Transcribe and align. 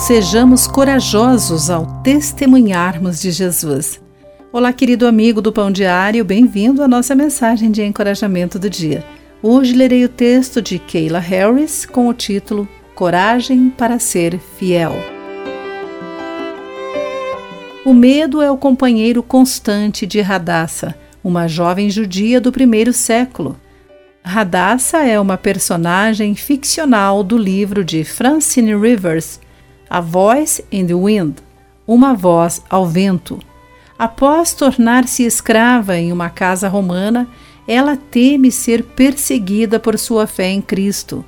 Sejamos 0.00 0.66
corajosos 0.66 1.68
ao 1.68 1.84
testemunharmos 2.02 3.20
de 3.20 3.30
Jesus. 3.30 4.00
Olá, 4.50 4.72
querido 4.72 5.06
amigo 5.06 5.42
do 5.42 5.52
Pão 5.52 5.70
Diário, 5.70 6.24
bem-vindo 6.24 6.82
à 6.82 6.88
nossa 6.88 7.14
mensagem 7.14 7.70
de 7.70 7.82
encorajamento 7.82 8.58
do 8.58 8.70
dia. 8.70 9.04
Hoje 9.42 9.74
lerei 9.74 10.02
o 10.02 10.08
texto 10.08 10.62
de 10.62 10.78
Kayla 10.78 11.18
Harris 11.18 11.84
com 11.84 12.08
o 12.08 12.14
título 12.14 12.66
Coragem 12.94 13.68
para 13.68 13.98
ser 13.98 14.40
fiel. 14.58 14.94
O 17.84 17.92
medo 17.92 18.40
é 18.40 18.50
o 18.50 18.56
companheiro 18.56 19.22
constante 19.22 20.06
de 20.06 20.22
Radassa, 20.22 20.94
uma 21.22 21.46
jovem 21.46 21.90
judia 21.90 22.40
do 22.40 22.50
primeiro 22.50 22.94
século. 22.94 23.60
Radassa 24.24 25.04
é 25.04 25.20
uma 25.20 25.36
personagem 25.36 26.34
ficcional 26.34 27.22
do 27.22 27.36
livro 27.36 27.84
de 27.84 28.02
Francine 28.02 28.74
Rivers, 28.74 29.38
A 29.90 30.00
Voice 30.00 30.64
in 30.70 30.86
the 30.86 30.94
Wind 30.94 31.38
Uma 31.84 32.14
Voz 32.14 32.62
ao 32.70 32.86
Vento. 32.86 33.40
Após 33.98 34.54
tornar-se 34.54 35.24
escrava 35.24 35.96
em 35.96 36.12
uma 36.12 36.30
casa 36.30 36.68
romana, 36.68 37.28
ela 37.66 37.96
teme 37.96 38.52
ser 38.52 38.84
perseguida 38.84 39.80
por 39.80 39.98
sua 39.98 40.28
fé 40.28 40.48
em 40.48 40.62
Cristo. 40.62 41.24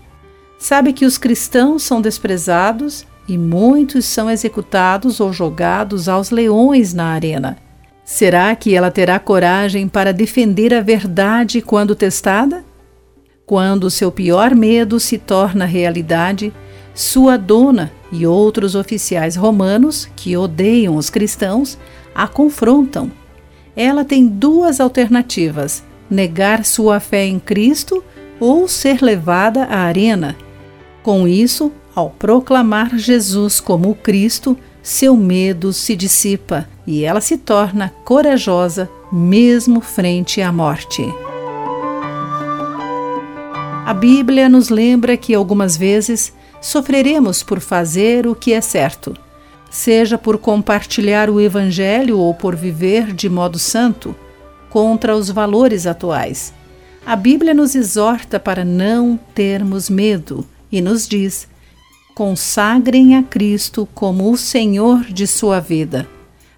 Sabe 0.61 0.93
que 0.93 1.05
os 1.05 1.19
cristãos 1.19 1.83
são 1.83 2.01
desprezados 2.01 3.05
e 3.27 3.37
muitos 3.37 4.05
são 4.05 4.31
executados 4.31 5.19
ou 5.19 5.33
jogados 5.33 6.09
aos 6.09 6.31
leões 6.31 6.95
na 6.95 7.07
arena. 7.07 7.59
Será 8.05 8.55
que 8.55 8.77
ela 8.77 8.93
terá 8.93 9.19
coragem 9.19 9.89
para 9.89 10.13
defender 10.13 10.73
a 10.73 10.81
verdade 10.81 11.61
quando 11.61 11.97
testada? 11.97 12.65
Quando 13.45 13.91
seu 13.91 14.13
pior 14.13 14.55
medo 14.55 15.01
se 15.01 15.19
torna 15.19 15.65
realidade, 15.65 16.53
sua 16.95 17.37
dona 17.37 17.93
e 18.11 18.27
outros 18.27 18.75
oficiais 18.75 19.37
romanos, 19.37 20.09
que 20.15 20.37
odeiam 20.37 20.97
os 20.97 21.09
cristãos, 21.09 21.79
a 22.15 22.27
confrontam. 22.27 23.11
Ela 23.75 24.05
tem 24.05 24.27
duas 24.27 24.81
alternativas: 24.81 25.83
negar 26.11 26.65
sua 26.65 27.01
fé 27.01 27.25
em 27.25 27.39
Cristo 27.39 28.05
ou 28.39 28.69
ser 28.69 29.03
levada 29.03 29.65
à 29.65 29.79
arena. 29.79 30.37
Com 31.03 31.27
isso, 31.27 31.73
ao 31.95 32.11
proclamar 32.11 32.97
Jesus 32.97 33.61
como 33.61 33.91
o 33.91 33.95
Cristo, 33.95 34.57
seu 34.83 35.17
medo 35.17 35.73
se 35.73 35.95
dissipa 35.95 36.69
e 36.87 37.05
ela 37.05 37.21
se 37.21 37.39
torna 37.39 37.93
corajosa 38.05 38.91
mesmo 39.13 39.81
frente 39.81 40.41
à 40.41 40.51
morte. 40.51 41.03
A 43.85 43.95
Bíblia 43.95 44.49
nos 44.49 44.69
lembra 44.69 45.17
que 45.17 45.35
algumas 45.35 45.77
vezes 45.77 46.33
sofreremos 46.63 47.43
por 47.43 47.61
fazer 47.61 48.27
o 48.27 48.35
que 48.35 48.53
é 48.53 48.61
certo, 48.61 49.15
seja 49.69 50.17
por 50.17 50.39
compartilhar 50.39 51.29
o 51.29 51.41
Evangelho 51.41 52.19
ou 52.19 52.33
por 52.33 52.55
viver 52.55 53.13
de 53.13 53.29
modo 53.29 53.59
santo, 53.59 54.15
contra 54.71 55.15
os 55.15 55.29
valores 55.29 55.87
atuais. 55.87 56.55
A 57.05 57.17
Bíblia 57.17 57.53
nos 57.53 57.75
exorta 57.75 58.39
para 58.39 58.65
não 58.65 59.19
termos 59.35 59.91
medo 59.91 60.47
e 60.71 60.81
nos 60.81 61.07
diz: 61.07 61.49
consagrem 62.15 63.17
a 63.17 63.23
Cristo 63.23 63.89
como 63.93 64.31
o 64.31 64.37
Senhor 64.37 65.05
de 65.05 65.27
sua 65.27 65.59
vida. 65.59 66.09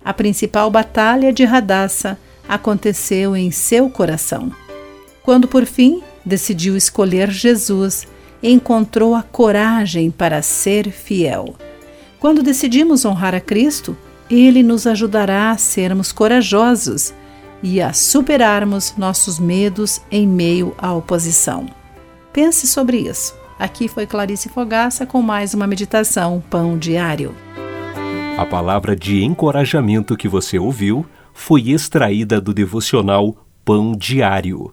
A 0.04 0.12
principal 0.12 0.70
batalha 0.70 1.32
de 1.32 1.44
Radassa 1.44 2.18
aconteceu 2.46 3.34
em 3.34 3.50
seu 3.50 3.88
coração. 3.88 4.52
Quando 5.22 5.48
por 5.48 5.64
fim 5.64 6.02
decidiu 6.24 6.76
escolher 6.76 7.30
Jesus, 7.30 8.06
encontrou 8.44 9.14
a 9.14 9.22
coragem 9.22 10.10
para 10.10 10.42
ser 10.42 10.90
fiel. 10.90 11.54
Quando 12.20 12.42
decidimos 12.42 13.04
honrar 13.04 13.34
a 13.34 13.40
Cristo, 13.40 13.96
Ele 14.30 14.62
nos 14.62 14.86
ajudará 14.86 15.50
a 15.50 15.56
sermos 15.56 16.12
corajosos 16.12 17.14
e 17.62 17.80
a 17.80 17.94
superarmos 17.94 18.94
nossos 18.98 19.38
medos 19.38 20.02
em 20.10 20.28
meio 20.28 20.74
à 20.76 20.92
oposição. 20.92 21.66
Pense 22.32 22.66
sobre 22.66 22.98
isso. 22.98 23.34
Aqui 23.58 23.88
foi 23.88 24.06
Clarice 24.06 24.48
Fogaça 24.48 25.06
com 25.06 25.22
mais 25.22 25.54
uma 25.54 25.66
meditação 25.66 26.42
Pão 26.50 26.76
Diário. 26.76 27.34
A 28.36 28.44
palavra 28.44 28.94
de 28.94 29.22
encorajamento 29.22 30.16
que 30.16 30.28
você 30.28 30.58
ouviu 30.58 31.06
foi 31.32 31.70
extraída 31.70 32.40
do 32.40 32.52
devocional 32.52 33.36
Pão 33.64 33.92
Diário. 33.92 34.72